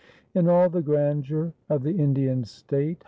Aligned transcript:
In 0.33 0.47
all 0.47 0.67
the 0.67 0.81
grandeur 0.81 1.53
of 1.69 1.83
the 1.83 1.95
Indian 1.95 2.43
state. 2.43 2.97